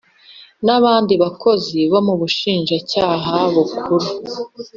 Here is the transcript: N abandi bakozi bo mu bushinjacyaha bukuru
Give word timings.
N 0.65 0.67
abandi 0.77 1.13
bakozi 1.23 1.79
bo 1.91 1.99
mu 2.07 2.13
bushinjacyaha 2.19 3.33
bukuru 3.55 4.07